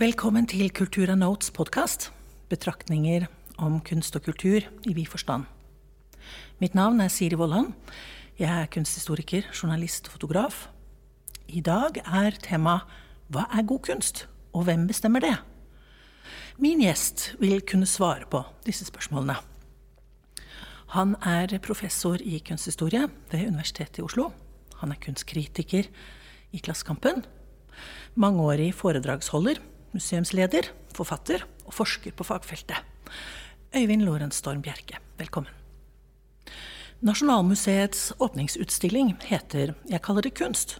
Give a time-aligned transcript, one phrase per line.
[0.00, 2.06] Velkommen til Kultura Notes podkast.
[2.48, 3.26] Betraktninger
[3.60, 5.42] om kunst og kultur i vid forstand.
[6.56, 7.74] Mitt navn er Siri Vollan.
[8.38, 10.62] Jeg er kunsthistoriker, journalist og fotograf.
[11.52, 12.78] I dag er tema
[13.28, 14.22] Hva er god kunst,
[14.56, 15.34] og hvem bestemmer det?
[16.56, 19.36] Min gjest vil kunne svare på disse spørsmålene.
[20.96, 23.02] Han er professor i kunsthistorie
[23.34, 24.30] ved Universitetet i Oslo.
[24.80, 25.92] Han er kunstkritiker
[26.56, 27.20] i Klassekampen.
[28.16, 29.60] Mangeårig foredragsholder,
[29.94, 32.78] museumsleder, forfatter og forsker på fagfeltet.
[33.76, 35.52] Øyvind Lorentz Storm Bjerke, velkommen.
[37.00, 40.78] Nasjonalmuseets åpningsutstilling heter 'Jeg kaller det kunst',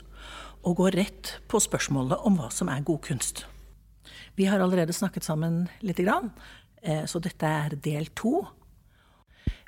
[0.62, 3.46] og går rett på spørsmålet om hva som er god kunst.
[4.37, 6.30] Vi har allerede snakket sammen lite grann,
[6.82, 8.48] eh, så dette er del to.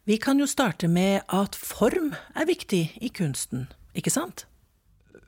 [0.04, 4.46] Vi kan jo starte med at form er viktig i kunsten, ikke sant?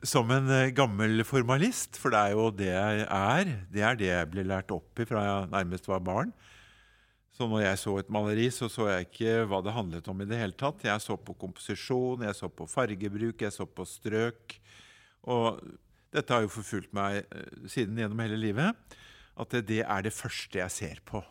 [0.05, 3.51] Som en eh, gammel formalist, for det er jo det jeg er.
[3.73, 6.33] Det er det jeg ble lært opp i fra jeg nærmest var barn.
[7.33, 10.27] Så når jeg så et maleri, så så jeg ikke hva det handlet om i
[10.29, 10.85] det hele tatt.
[10.85, 14.59] Jeg så på komposisjon, jeg så på fargebruk, jeg så på strøk.
[15.33, 15.57] Og
[16.13, 18.99] dette har jo forfulgt meg eh, siden gjennom hele livet.
[19.41, 21.23] At det, er det første jeg ser på.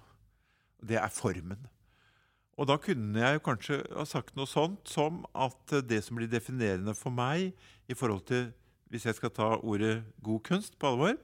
[0.82, 1.62] Det er formen.
[2.58, 6.28] Og da kunne jeg jo kanskje ha sagt noe sånt som at det som blir
[6.30, 7.54] definerende for meg
[7.86, 8.50] i forhold til
[8.94, 11.16] Hvis jeg skal ta ordet god kunst på alvor,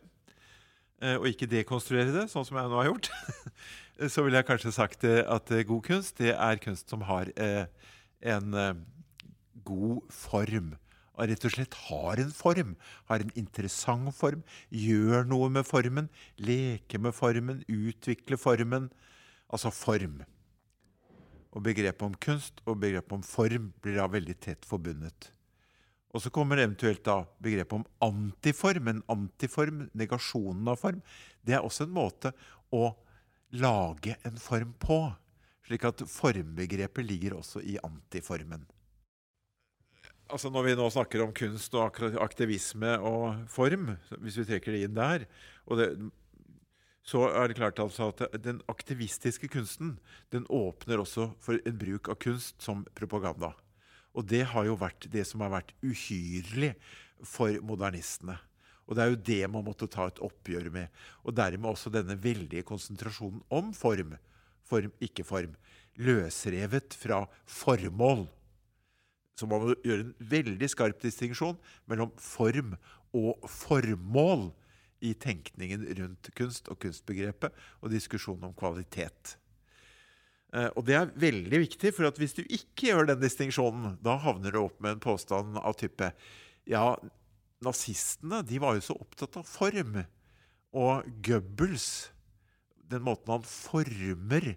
[0.99, 3.11] eh, og ikke dekonstruere det, sånn som jeg nå har gjort,
[4.11, 7.71] så ville jeg kanskje sagt at god kunst det er kunst som har eh,
[8.35, 8.83] en eh,
[9.63, 10.75] god form.
[11.15, 12.75] Og rett og slett har en form,
[13.07, 14.43] har en interessant form,
[14.75, 16.11] gjør noe med formen,
[16.43, 18.91] leker med formen, utvikler formen.
[19.47, 20.25] Altså form.
[21.55, 25.31] Og begrepet om kunst og begrepet om form blir da veldig tett forbundet.
[26.11, 28.91] Og så kommer eventuelt da begrepet om antiform.
[28.91, 31.03] En antiform, negasjonen av form,
[31.47, 32.33] det er også en måte
[32.75, 32.91] å
[33.55, 35.01] lage en form på.
[35.69, 38.67] Slik at formbegrepet ligger også i antiformen.
[40.31, 44.85] Altså Når vi nå snakker om kunst og aktivisme og form, hvis vi trekker det
[44.87, 45.27] inn der
[45.79, 45.89] det,
[47.07, 49.97] så er det klart altså at den aktivistiske kunsten
[50.35, 53.55] den åpner også for en bruk av kunst som propaganda.
[54.17, 56.73] Og det har jo vært det som har vært uhyrlig
[57.27, 58.37] for modernistene.
[58.91, 60.91] Og det er jo det man måtte ta et oppgjør med.
[61.23, 64.17] Og dermed også denne veldige konsentrasjonen om form,
[64.67, 65.55] form, ikke form,
[66.01, 68.27] løsrevet fra formål.
[69.39, 72.75] Så man må gjøre en veldig skarp distinksjon mellom form
[73.17, 74.51] og formål
[75.07, 79.37] i tenkningen rundt kunst og kunstbegrepet og diskusjonen om kvalitet.
[80.51, 84.55] Eh, og det er veldig viktig, for hvis du ikke gjør den distinksjonen, da havner
[84.55, 86.13] du opp med en påstand av type
[86.69, 86.95] Ja,
[87.65, 90.01] nazistene de var jo så opptatt av form.
[90.77, 92.11] Og Goebbels,
[92.91, 94.53] den måten han former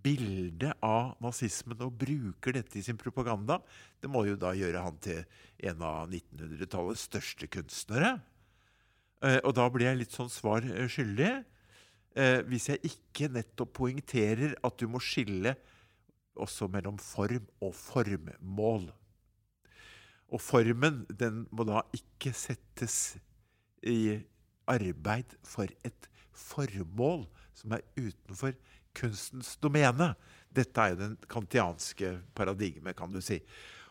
[0.00, 3.58] bildet av nazismen og bruker dette i sin propaganda,
[4.00, 5.24] det må jo da gjøre han til
[5.68, 8.14] en av 1900-tallets største kunstnere.
[9.24, 11.32] Eh, og da blir jeg litt sånn svar eh, skyldig.
[12.18, 15.54] Eh, hvis jeg ikke nettopp poengterer at du må skille
[16.40, 18.88] også mellom form og formmål.
[20.30, 23.16] Og formen den må da ikke settes
[23.86, 24.18] i
[24.70, 28.54] arbeid for et formål som er utenfor
[28.96, 30.12] kunstens domene.
[30.50, 33.38] Dette er jo den kantianske paradigmet, kan du si.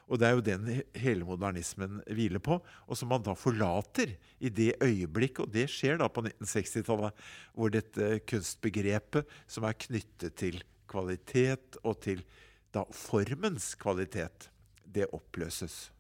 [0.10, 4.50] Og det er jo den hele modernismen hviler på, og som man da forlater i
[4.50, 10.64] det øyeblikk, og det skjer da på 1960-tallet, hvor dette kunstbegrepet, som er knyttet til
[10.90, 12.24] kvalitet og til
[12.74, 14.50] da formens kvalitet,
[14.90, 15.92] det oppløses.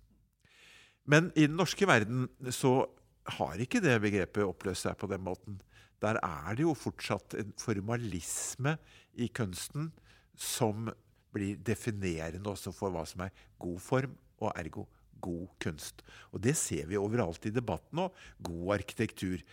[1.09, 2.90] Men i den norske verden så
[3.38, 5.59] har ikke det begrepet oppløst seg på den måten.
[6.02, 8.78] Der er det jo fortsatt en formalisme
[9.14, 9.92] i kunsten
[10.40, 10.90] som
[11.35, 14.85] blir definerende også for hva som er god form, og ergo
[15.19, 16.03] god kunst.
[16.31, 18.09] Og det ser vi overalt i debatten nå.
[18.45, 19.44] God arkitektur.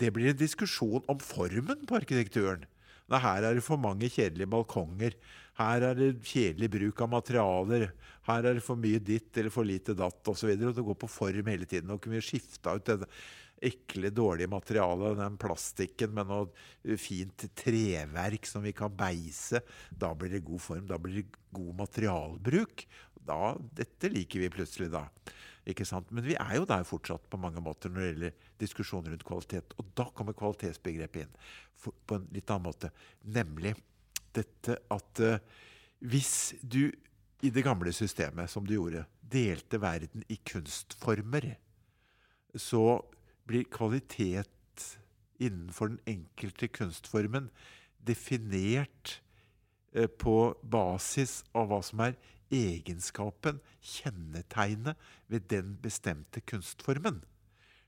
[0.00, 2.64] Det blir en diskusjon om formen på arkitekturen.
[3.10, 5.16] Nei, her er det for mange kjedelige balkonger.
[5.58, 7.88] Her er det kjedelig bruk av materialer.
[8.28, 10.54] Her er det for mye ditt eller for lite datt osv.
[10.54, 11.90] Det går på form hele tiden.
[11.90, 13.10] Og kunne vi skifta ut det
[13.60, 19.60] ekle, dårlige materialet, den plastikken, med noe fint treverk som vi kan beise,
[19.90, 20.86] da blir det god form.
[20.88, 22.86] Da blir det god materialbruk.
[23.20, 25.04] Da, dette liker vi plutselig, da.
[25.68, 26.08] Ikke sant?
[26.14, 29.76] Men vi er jo der fortsatt på mange måter når det gjelder diskusjoner rundt kvalitet.
[29.76, 31.36] Og da kommer kvalitetsbegrepet inn
[31.76, 32.92] for, på en litt annen måte.
[33.28, 33.74] Nemlig
[34.34, 35.36] dette at uh,
[36.00, 36.88] hvis du
[37.44, 41.54] i det gamle systemet, som du gjorde, delte verden i kunstformer,
[42.56, 43.00] så
[43.50, 44.46] blir kvalitet
[45.40, 47.48] innenfor den enkelte kunstformen
[48.06, 49.20] definert
[49.92, 52.18] eh, på basis av hva som er
[52.50, 54.98] egenskapen, kjennetegnet,
[55.30, 57.20] ved den bestemte kunstformen.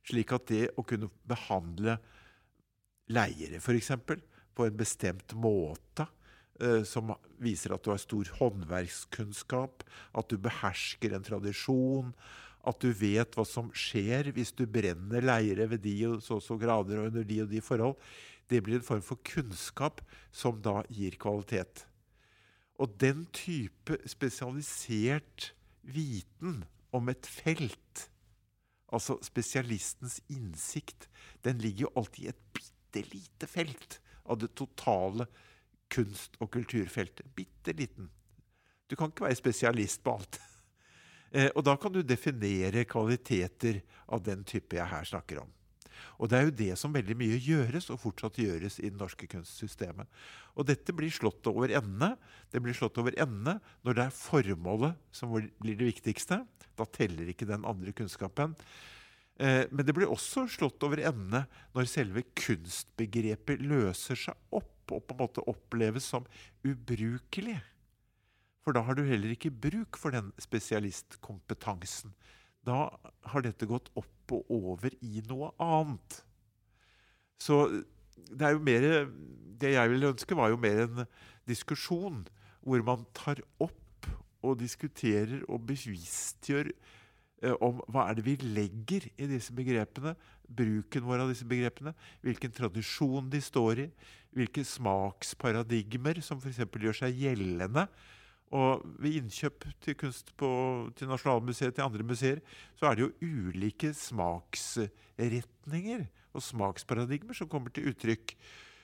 [0.06, 1.98] Slik at det å kunne behandle
[3.12, 3.92] leiere, f.eks.,
[4.52, 6.06] på en bestemt måte,
[6.60, 9.84] eh, som viser at du har stor håndverkskunnskap,
[10.14, 12.12] at du behersker en tradisjon,
[12.62, 16.44] at du vet hva som skjer hvis du brenner leire ved de og så og
[16.44, 17.96] så grader og under de og de forhold,
[18.50, 20.02] det blir en form for kunnskap
[20.34, 21.86] som da gir kvalitet.
[22.78, 26.62] Og den type spesialisert viten
[26.94, 28.06] om et felt,
[28.92, 31.08] altså spesialistens innsikt,
[31.44, 33.98] den ligger jo alltid i et bitte lite felt
[34.28, 35.26] av det totale
[35.92, 37.26] kunst- og kulturfeltet.
[37.34, 38.10] Bitte liten.
[38.90, 40.40] Du kan ikke være spesialist på alt.
[41.32, 43.80] Eh, og da kan du definere kvaliteter
[44.12, 45.50] av den type jeg her snakker om.
[46.20, 49.26] Og det er jo det som veldig mye gjøres, og fortsatt gjøres i det norske
[49.30, 50.08] kunstsystemet.
[50.54, 52.12] Og dette blir slått over ende.
[52.52, 56.42] Det blir slått over ende når det er formålet som blir det viktigste.
[56.78, 58.54] Da teller ikke den andre kunnskapen.
[59.40, 65.04] Eh, men det blir også slått over ende når selve kunstbegrepet løser seg opp og
[65.06, 66.26] på en måte oppleves som
[66.66, 67.56] ubrukelig.
[68.62, 72.14] For da har du heller ikke bruk for den spesialistkompetansen.
[72.62, 72.92] Da
[73.32, 76.22] har dette gått opp og over i noe annet.
[77.42, 77.64] Så
[78.30, 78.84] det er jo mer
[79.62, 81.04] Det jeg ville ønske, var jo mer en
[81.46, 82.24] diskusjon
[82.62, 84.08] hvor man tar opp
[84.42, 90.16] og diskuterer og bevisstgjør eh, om hva er det vi legger i disse begrepene,
[90.46, 91.94] bruken vår av disse begrepene,
[92.26, 93.88] hvilken tradisjon de står i,
[94.34, 96.64] hvilke smaksparadigmer som f.eks.
[96.66, 97.86] gjør seg gjeldende
[98.52, 100.48] og ved innkjøp til kunst på,
[100.96, 102.42] til Nasjonalmuseet, til andre museer,
[102.76, 106.04] så er det jo ulike smaksretninger
[106.36, 108.36] og smaksparadigmer som kommer til uttrykk.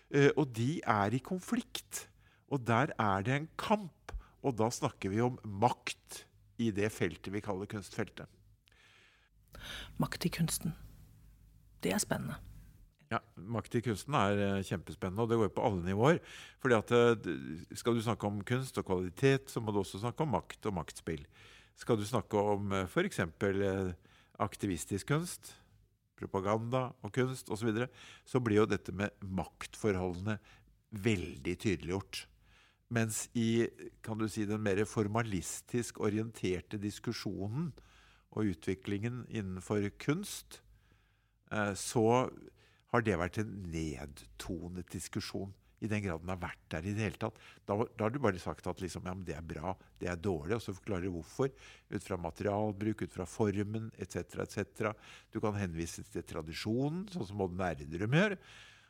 [0.08, 2.06] Eh, og de er i konflikt.
[2.48, 4.12] Og der er det en kamp.
[4.42, 6.24] Og da snakker vi om makt
[6.62, 8.28] i det feltet vi kaller kunstfeltet.
[10.00, 10.72] Makt i kunsten.
[11.82, 12.38] Det er spennende.
[13.08, 16.18] Ja, Makt i kunsten er eh, kjempespennende, og det går på alle nivåer.
[16.60, 17.30] Fordi at eh,
[17.80, 20.76] Skal du snakke om kunst og kvalitet, så må du også snakke om makt og
[20.76, 21.24] maktspill.
[21.78, 23.20] Skal du snakke om uh, f.eks.
[24.42, 25.52] aktivistisk kunst,
[26.18, 27.86] propaganda og kunst osv., så,
[28.26, 30.40] så blir jo dette med maktforholdene
[30.90, 32.24] veldig tydeliggjort.
[32.90, 33.68] Mens i
[34.02, 37.70] kan du si, den mer formalistisk orienterte diskusjonen
[38.34, 40.60] og utviklingen innenfor kunst,
[41.78, 42.06] så
[42.92, 45.50] har det vært en nedtonet diskusjon.
[45.78, 47.36] I den grad den har vært der i det hele tatt.
[47.68, 50.56] Da, da har du bare sagt at liksom, ja, det er bra, det er dårlig,
[50.56, 51.52] og så forklarer du hvorfor.
[51.92, 54.40] Ut fra materialbruk, ut fra formen etc.
[54.42, 54.90] etc.
[55.30, 58.34] Du kan henvise til tradisjonen, sånn som Odd Nerdrum gjør.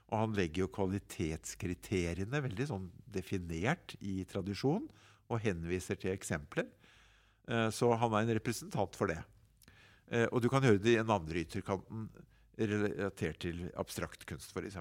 [0.09, 4.89] Og han legger jo kvalitetskriteriene veldig sånn definert i tradisjonen,
[5.29, 6.71] og henviser til eksempler.
[7.53, 9.19] Eh, så han er en representant for det.
[10.09, 12.09] Eh, og du kan gjøre det i en andre ytterkanten
[12.59, 14.79] relatert til abstrakt kunst, f.eks.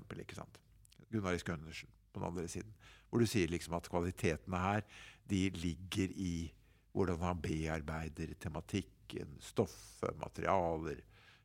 [1.12, 2.74] Gunnar Isk Gundersen på den andre siden.
[3.10, 4.82] Hvor du sier liksom at kvalitetene her
[5.30, 6.52] de ligger i
[6.96, 11.04] hvordan han bearbeider tematikken, stoffet, materialer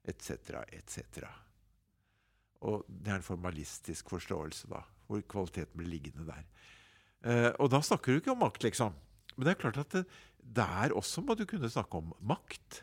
[0.08, 1.27] etc., etc.
[2.62, 6.46] Og det er en formalistisk forståelse, da, hvor kvaliteten blir liggende der.
[7.22, 8.94] Eh, og da snakker du ikke om makt, liksom.
[9.36, 10.06] Men det er klart at det,
[10.43, 12.82] der også må du kunne snakke om makt.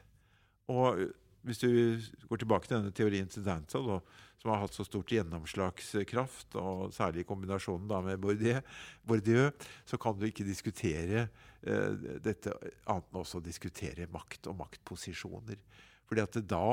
[0.71, 1.09] Og
[1.47, 1.69] hvis du
[2.29, 3.99] går tilbake til denne teorien til Dantzal,
[4.39, 9.51] som har hatt så stort gjennomslagskraft, og særlig i kombinasjonen da med Bourdieu,
[9.87, 11.25] så kan du ikke diskutere
[11.61, 12.55] eh, dette
[12.87, 15.59] annet enn også å diskutere makt og maktposisjoner.
[16.09, 16.65] Fordi at da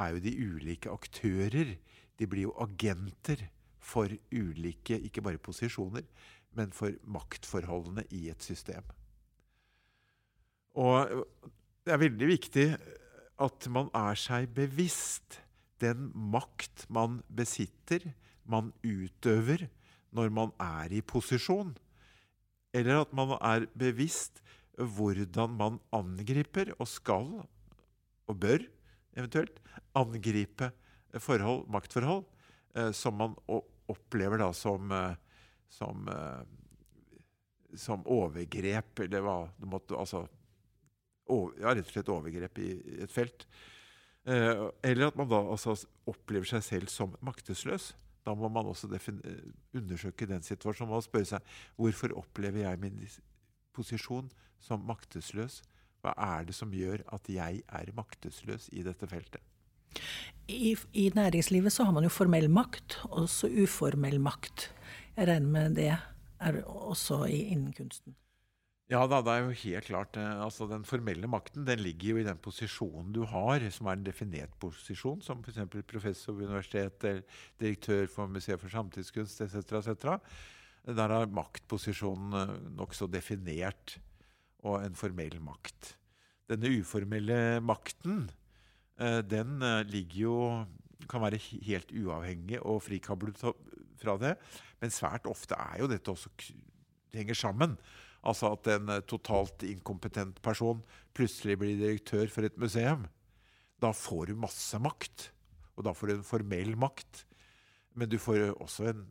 [0.00, 1.74] er jo de ulike aktører
[2.18, 3.44] De blir jo agenter
[3.78, 6.02] for ulike, ikke bare posisjoner,
[6.58, 8.82] men for maktforholdene i et system.
[10.74, 11.22] Og
[11.86, 12.64] det er veldig viktig
[13.38, 15.40] at man er seg bevisst
[15.82, 18.02] den makt man besitter,
[18.48, 19.68] man utøver,
[20.10, 21.76] når man er i posisjon.
[22.74, 24.42] Eller at man er bevisst
[24.78, 27.30] hvordan man angriper, og skal,
[28.28, 28.62] og bør
[29.18, 29.58] eventuelt,
[29.98, 30.70] angripe
[31.18, 32.24] forhold, maktforhold
[32.76, 33.34] eh, som man
[33.88, 35.14] opplever da som, eh,
[35.72, 40.26] som, eh, som overgrep, eller hva det måtte Altså
[41.60, 42.68] ja, rett og slett overgrep i
[43.04, 43.46] et felt.
[44.28, 45.76] Eh, eller at man da altså
[46.08, 47.92] opplever seg selv som maktesløs.
[48.26, 48.90] Da må man også
[49.72, 52.98] undersøke den situasjonen og spørre seg hvorfor opplever jeg min
[53.76, 54.28] posisjon
[54.60, 55.62] som maktesløs.
[56.04, 59.40] Hva er det som gjør at jeg er maktesløs i dette feltet?
[60.48, 64.68] I, I, næringslivet så har man jo formell makt, også uformell makt.
[65.16, 68.14] Jeg regner med det er også innen kunsten.
[68.88, 70.16] Ja da, det er jo helt klart.
[70.16, 73.98] Eh, altså Den formelle makten den ligger jo i den posisjonen du har, som er
[73.98, 75.60] en definert posisjon, som f.eks.
[75.90, 77.26] professor ved universitetet,
[77.60, 79.76] direktør for Museet for samtidskunst etc.
[79.82, 80.16] etc.
[80.88, 83.98] Der er maktposisjonen eh, nokså definert,
[84.64, 85.92] og en formell makt.
[86.48, 88.24] Denne uformelle makten,
[88.96, 89.60] eh, den
[89.92, 90.40] ligger jo
[91.08, 93.36] kan være helt uavhengig og frikablet
[94.00, 94.34] fra det.
[94.80, 97.76] Men svært ofte er jo dette også det henger sammen.
[98.26, 100.82] Altså at en eh, totalt inkompetent person
[101.16, 103.06] plutselig blir direktør for et museum.
[103.78, 105.30] Da får du masse makt,
[105.78, 107.24] og da får du en formell makt.
[107.94, 109.04] Men du får også en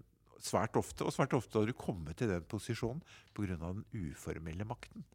[0.44, 3.02] svært ofte, og svært ofte har du kommet til den posisjonen
[3.36, 3.56] pga.
[3.56, 5.06] den uformelle makten.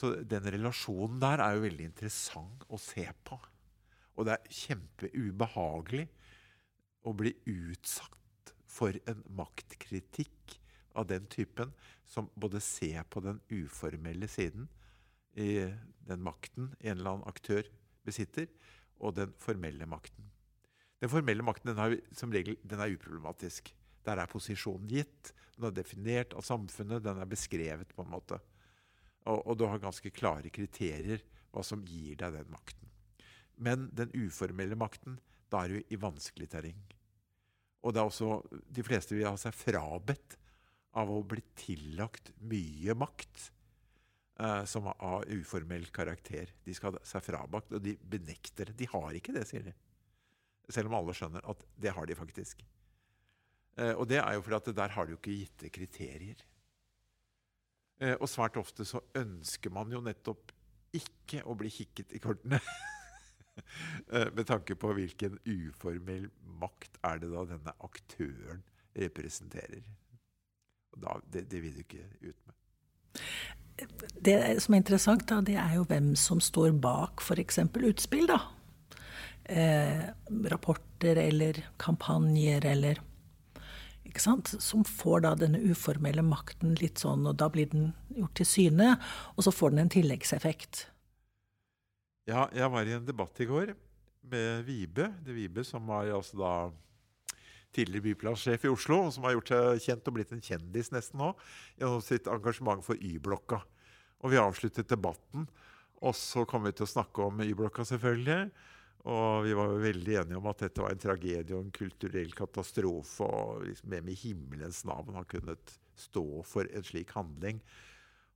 [0.00, 3.36] Så den relasjonen der er jo veldig interessant å se på.
[4.16, 6.06] Og det er kjempeubehagelig
[7.04, 10.59] å bli utsatt for en maktkritikk
[11.00, 11.72] av den typen
[12.08, 14.68] som både ser på den uformelle siden
[15.38, 15.70] i
[16.06, 17.66] den makten en eller annen aktør
[18.06, 18.48] besitter,
[19.00, 20.26] og den formelle makten.
[21.00, 23.70] Den formelle makten den er, som regel er uproblematisk.
[24.04, 28.40] Der er posisjonen gitt, den er definert av samfunnet, den er beskrevet på en måte.
[29.28, 32.92] Og, og du har ganske klare kriterier hva som gir deg den makten.
[33.60, 35.18] Men den uformelle makten,
[35.52, 36.80] da er du i vanskelig terreng.
[37.84, 40.36] Og det er også, de fleste vil ha seg frabedt
[40.98, 43.46] av å bli tillagt mye makt
[44.40, 46.54] eh, som er av uformell karakter.
[46.64, 48.78] De skal ha seg frabakt, og de benekter det.
[48.82, 49.74] De har ikke det, sier de.
[50.70, 52.64] Selv om alle skjønner at det har de faktisk.
[53.78, 56.46] Eh, og det er jo fordi at der har de jo ikke gitte kriterier.
[58.00, 60.54] Eh, og svært ofte så ønsker man jo nettopp
[60.96, 62.62] ikke å bli kikket i kortene.
[63.60, 66.28] Eh, med tanke på hvilken uformell
[66.62, 68.62] makt er det da denne aktøren
[68.96, 69.82] representerer.
[71.00, 72.56] Da, det, det, vil du ikke ut med.
[74.20, 77.62] Det som er interessant, da, det er jo hvem som står bak f.eks.
[77.80, 78.26] utspill.
[78.30, 78.40] da.
[79.50, 80.02] Eh,
[80.52, 83.00] rapporter eller kampanjer eller
[84.10, 84.52] ikke sant?
[84.62, 88.94] Som får da denne uformelle makten litt sånn, og da blir den gjort til syne.
[89.36, 90.84] Og så får den en tilleggseffekt.
[92.30, 93.74] Ja, jeg var i en debatt i går
[94.30, 95.08] med Vibe.
[95.24, 96.54] Det Vibe som var altså da
[97.74, 101.32] tidligere byplansjef i Oslo, som har gjort seg kjent og blitt en kjendis nesten nå
[101.78, 103.60] gjennom sitt engasjement for Y-blokka.
[104.20, 105.46] Og vi avsluttet debatten,
[106.00, 108.50] og så kom vi til å snakke om Y-blokka, selvfølgelig.
[109.08, 112.34] Og vi var jo veldig enige om at dette var en tragedie og en kulturell
[112.36, 113.24] katastrofe.
[113.24, 117.62] Og liksom hvem i himmelens navn har kunnet stå for en slik handling?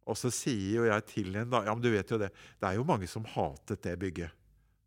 [0.09, 2.31] Og så sier jo jeg til henne da Ja, men du vet jo det.
[2.61, 4.33] Det er jo mange som hatet det bygget.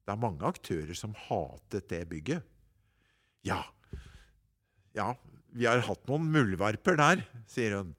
[0.06, 2.46] Det er mange aktører som hatet det bygget.
[3.46, 3.62] Ja,
[4.98, 5.12] ja,
[5.58, 7.94] vi har hatt noen muldvarper der, sier hun.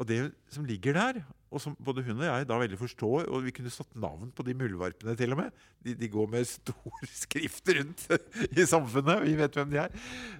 [0.00, 1.20] Og det som ligger der,
[1.50, 4.44] og som både hun og jeg da veldig forstår, og vi kunne satt navn på
[4.46, 8.06] de muldvarpene til og med De, de går med stor skrift rundt
[8.54, 9.96] i samfunnet, vi vet hvem de er.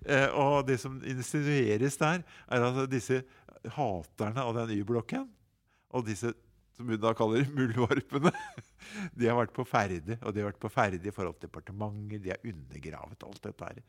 [0.07, 3.23] Eh, og det som insinueres der, er at disse
[3.77, 5.27] haterne av den Y-blokken,
[5.91, 6.33] og disse
[6.77, 8.33] som hun da kaller muldvarpene,
[9.13, 10.17] de har vært på ferde.
[10.23, 13.69] Og de har vært på ferde i forhold til departementer, de har undergravet alt dette
[13.69, 13.83] her.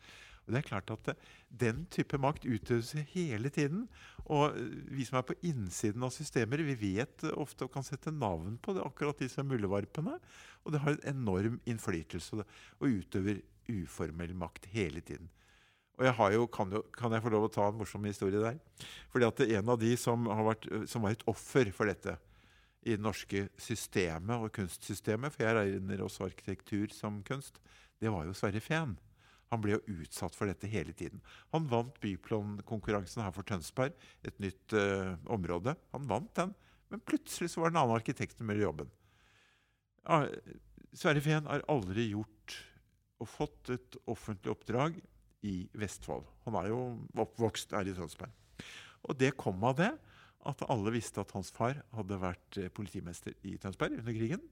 [0.52, 1.28] Og det er klart at eh,
[1.64, 3.86] Den type makt utøves hele tiden.
[4.28, 8.12] Og eh, vi som er på innsiden av systemer, vi vet ofte og kan sette
[8.12, 10.18] navn på det, akkurat disse muldvarpene.
[10.66, 13.40] Og det har en enorm innflytelse og utøver
[13.72, 15.32] uformell makt hele tiden.
[16.00, 18.60] Og jeg jo, kan, jo, kan, jeg få lov å ta en morsom historie der?
[19.14, 22.18] Fordi at En av de som, vært, som var et offer for dette
[22.82, 27.62] i det norske systemet og kunstsystemet, for jeg regner også arkitektur som kunst,
[28.02, 28.96] det var jo Sverre Fehn.
[29.52, 31.22] Han ble jo utsatt for dette hele tiden.
[31.52, 35.76] Han vant byplankonkurransen her for Tønsberg, et nytt uh, område.
[35.96, 36.54] Han vant den,
[36.92, 38.92] men plutselig så var det en annen arkitekt som gjorde jobben.
[40.08, 40.24] Ja,
[40.98, 42.58] Sverre Fehn har aldri gjort
[43.22, 44.98] og fått et offentlig oppdrag
[45.48, 46.26] i Vestfold.
[46.48, 46.80] Han er jo
[47.22, 48.34] oppvokst her i Tønsberg.
[49.10, 49.92] Og det kom av det
[50.50, 54.44] at alle visste at hans far hadde vært eh, politimester i Tønsberg under krigen.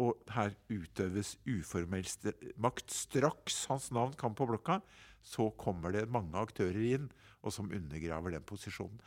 [0.00, 2.08] Og her utøves uformell
[2.56, 2.94] makt.
[2.94, 4.80] Straks hans navn kan på blokka,
[5.22, 7.10] så kommer det mange aktører inn
[7.42, 8.98] og som undergraver den posisjonen.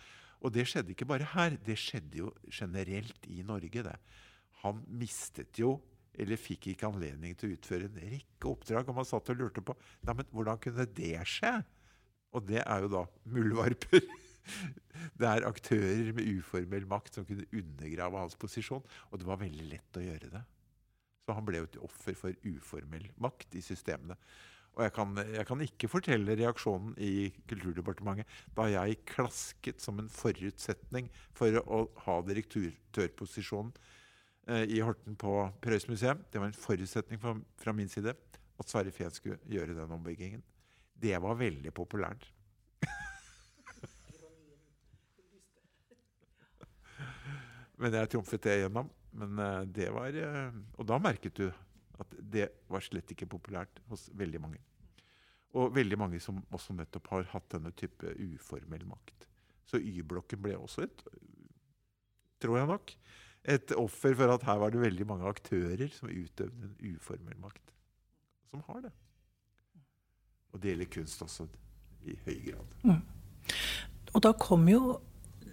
[0.44, 3.84] Og det skjedde ikke bare her, det skjedde jo generelt i Norge.
[3.84, 3.98] det.
[4.62, 5.80] Han mistet jo,
[6.14, 8.88] eller fikk ikke anledning til å utføre en rekke oppdrag.
[8.90, 9.76] Og man satt og lurte på
[10.06, 11.58] Nei, men hvordan kunne det skje?
[12.36, 14.06] Og det er jo da muldvarper.
[15.18, 18.84] Det er aktører med uformell makt som kunne undergrave hans posisjon.
[19.10, 20.42] Og det var veldig lett å gjøre det.
[21.26, 24.16] Så han ble jo et offer for uformell makt i systemene.
[24.76, 28.28] Og jeg kan, jeg kan, ikke fortelle reaksjonen i Kulturdepartementet
[28.58, 33.72] da jeg klasket som en forutsetning for å ha direktørposisjonen
[34.52, 35.32] eh, i Horten på
[35.64, 36.20] Prøys museum.
[36.30, 40.44] Det var en forutsetning fra, fra min side at Sverre Fehn skulle gjøre den ombyggingen.
[40.92, 42.28] Det var veldig populært.
[47.80, 48.92] Men jeg trumfet det gjennom.
[49.16, 51.48] Men uh, det var uh, Og da merket du
[51.96, 54.60] at det var slett ikke populært hos veldig mange.
[55.56, 59.28] Og veldig mange som også nettopp har hatt denne type uformell makt.
[59.66, 61.06] Så Y-blokken ble også et,
[62.44, 62.92] tror jeg nok,
[63.56, 67.74] et offer for at her var det veldig mange aktører som utøvde en uformell makt.
[68.52, 68.94] Som har det.
[70.52, 71.48] Og det gjelder kunst også
[72.06, 72.76] i høy grad.
[72.84, 73.02] Mm.
[74.16, 74.98] Og da kom jo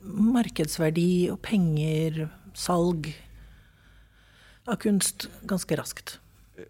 [0.02, 2.24] markedsverdi og penger,
[2.58, 3.12] salg
[4.68, 6.18] av kunst ganske raskt.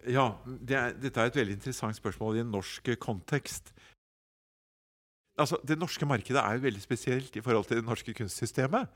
[0.09, 3.73] Ja, det er, dette er et veldig interessant spørsmål i en norsk kontekst.
[5.37, 8.89] Altså, Det norske markedet er jo veldig spesielt i forhold til det norske kunstsystemet.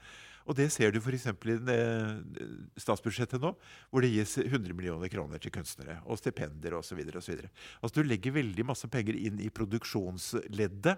[0.48, 1.26] Og det ser du f.eks.
[1.28, 3.52] i statsbudsjettet nå,
[3.92, 6.00] hvor det gis 100 millioner kroner til kunstnere.
[6.08, 7.02] Og stipender osv.
[7.04, 10.96] Altså, du legger veldig masse penger inn i produksjonsleddet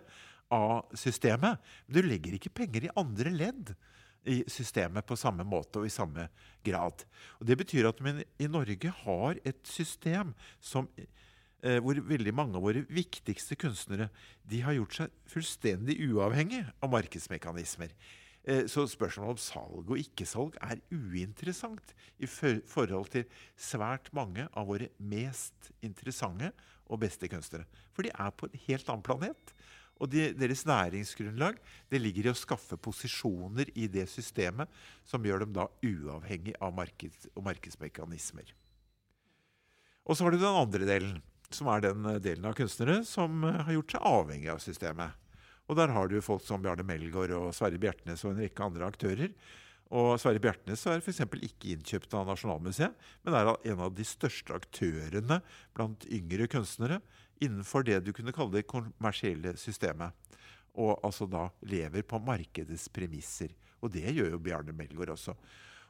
[0.53, 1.57] av systemet.
[1.87, 3.73] Men du legger ikke penger i andre ledd
[4.27, 6.27] i systemet på samme måte og i samme
[6.65, 7.05] grad.
[7.39, 10.89] Og Det betyr at vi i Norge har et system som,
[11.63, 14.09] eh, hvor veldig mange av våre viktigste kunstnere
[14.49, 17.89] har gjort seg fullstendig uavhengig av markedsmekanismer.
[18.45, 24.67] Eh, så spørsmålet om salg og ikke-salg er uinteressant i forhold til svært mange av
[24.67, 26.51] våre mest interessante
[26.89, 27.67] og beste kunstnere.
[27.93, 29.53] For de er på en helt annen planet.
[29.99, 31.59] Og de, deres næringsgrunnlag
[31.91, 34.71] det ligger i å skaffe posisjoner i det systemet
[35.07, 38.53] som gjør dem da uavhengig av marked, og markedsmekanismer.
[40.09, 41.17] Og så har du den andre delen,
[41.53, 45.17] som er den eh, delen av kunstnere som eh, har gjort seg avhengig av systemet.
[45.69, 48.87] Og der har du folk som Bjarne Melgaard og Sverre Bjertnæs og en rekke andre
[48.89, 49.35] aktører.
[49.93, 51.21] Og Sverre Bjertnæs er f.eks.
[51.25, 52.95] ikke innkjøpt av Nasjonalmuseet,
[53.25, 55.39] men er en av de største aktørene
[55.77, 56.99] blant yngre kunstnere
[57.43, 60.15] innenfor det du kunne kalle det kommersielle systemet.
[60.79, 63.53] Og altså da lever på markedets premisser.
[63.83, 65.35] Og det gjør jo Bjarne Melgaard også.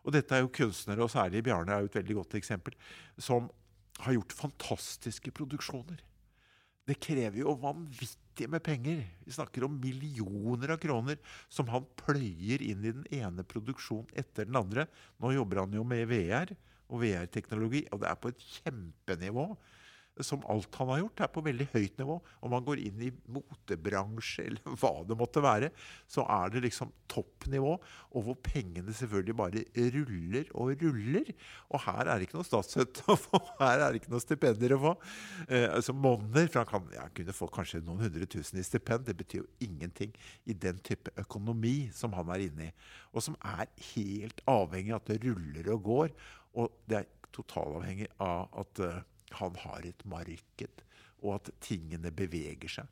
[0.05, 2.77] Og dette er jo kunstnere, og særlig Bjarne er jo et veldig godt eksempel,
[3.19, 3.49] som
[3.99, 5.99] har gjort fantastiske produksjoner.
[6.87, 9.03] Det krever jo vanvittig med penger.
[9.25, 11.19] Vi snakker om millioner av kroner
[11.51, 14.87] som han pløyer inn i den ene produksjonen etter den andre.
[15.21, 16.55] Nå jobber han jo med VR
[16.89, 19.45] og VR-teknologi, og det er på et kjempenivå
[20.25, 22.17] som alt han har gjort, er på veldig høyt nivå.
[22.45, 25.71] Om han går inn i motebransje eller hva det måtte være,
[26.09, 27.75] så er det liksom toppnivå.
[28.13, 29.63] Og hvor pengene selvfølgelig bare
[29.95, 31.31] ruller og ruller.
[31.69, 33.41] Og her er det ikke noe statsstøtte å få.
[33.61, 34.95] Her er det ikke noe stipender å få.
[35.47, 39.07] Eh, altså Monner For han kan, ja, kunne få kanskje noen hundre tusen i stipend.
[39.09, 40.15] Det betyr jo ingenting
[40.49, 42.73] i den type økonomi som han er inne i.
[43.13, 46.19] Og som er helt avhengig av at det ruller og går.
[46.59, 49.01] Og det er totalavhengig av at uh,
[49.37, 50.83] han har et marked,
[51.21, 52.87] og at tingene beveger seg.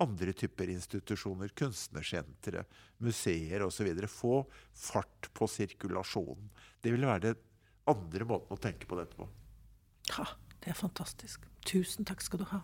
[0.00, 2.64] andre typer institusjoner, kunstnersentre,
[3.04, 3.92] museer osv.
[4.08, 4.40] Få
[4.72, 6.48] fart på sirkulasjonen.
[6.80, 7.44] Det vil være den
[7.92, 9.28] andre måten å tenke på dette på.
[10.14, 10.24] Ja,
[10.66, 11.44] det er fantastisk.
[11.66, 12.58] Tusen takk skal du ha.